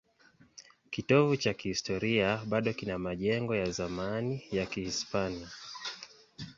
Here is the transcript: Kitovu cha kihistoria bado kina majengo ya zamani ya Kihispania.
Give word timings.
Kitovu 0.93 1.37
cha 1.37 1.53
kihistoria 1.53 2.37
bado 2.45 2.73
kina 2.73 2.97
majengo 2.99 3.55
ya 3.55 3.71
zamani 3.71 4.43
ya 4.51 4.65
Kihispania. 4.65 5.49